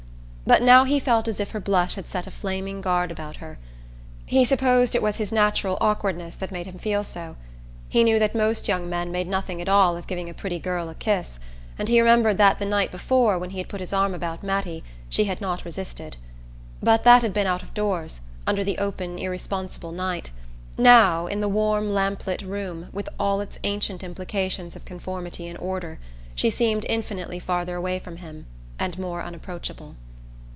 But 0.43 0.63
now 0.63 0.83
he 0.83 0.99
felt 0.99 1.29
as 1.29 1.39
if 1.39 1.51
her 1.51 1.61
blush 1.61 1.95
had 1.95 2.09
set 2.09 2.27
a 2.27 2.31
flaming 2.31 2.81
guard 2.81 3.09
about 3.09 3.37
her. 3.37 3.57
He 4.25 4.43
supposed 4.43 4.95
it 4.95 5.01
was 5.01 5.15
his 5.15 5.31
natural 5.31 5.77
awkwardness 5.79 6.35
that 6.35 6.51
made 6.51 6.65
him 6.65 6.77
feel 6.77 7.05
so. 7.05 7.37
He 7.87 8.03
knew 8.03 8.19
that 8.19 8.35
most 8.35 8.67
young 8.67 8.89
men 8.89 9.13
made 9.13 9.27
nothing 9.29 9.61
at 9.61 9.69
all 9.69 9.95
of 9.95 10.07
giving 10.07 10.29
a 10.29 10.33
pretty 10.33 10.59
girl 10.59 10.89
a 10.89 10.95
kiss, 10.95 11.39
and 11.79 11.87
he 11.87 12.01
remembered 12.01 12.37
that 12.39 12.57
the 12.57 12.65
night 12.65 12.91
before, 12.91 13.37
when 13.39 13.51
he 13.51 13.59
had 13.59 13.69
put 13.69 13.79
his 13.79 13.93
arm 13.93 14.13
about 14.13 14.43
Mattie, 14.43 14.83
she 15.07 15.23
had 15.23 15.39
not 15.39 15.63
resisted. 15.63 16.17
But 16.83 17.05
that 17.05 17.21
had 17.21 17.31
been 17.33 17.47
out 17.47 17.63
of 17.63 17.73
doors, 17.73 18.19
under 18.45 18.63
the 18.63 18.77
open 18.79 19.19
irresponsible 19.19 19.93
night. 19.93 20.31
Now, 20.77 21.27
in 21.27 21.39
the 21.39 21.47
warm 21.47 21.91
lamplit 21.93 22.41
room, 22.41 22.89
with 22.91 23.07
all 23.17 23.39
its 23.39 23.57
ancient 23.63 24.03
implications 24.03 24.75
of 24.75 24.83
conformity 24.83 25.47
and 25.47 25.57
order, 25.59 25.97
she 26.35 26.49
seemed 26.49 26.85
infinitely 26.89 27.39
farther 27.39 27.75
away 27.77 27.99
from 27.99 28.17
him 28.17 28.47
and 28.77 28.99
more 28.99 29.21
unapproachable. 29.21 29.95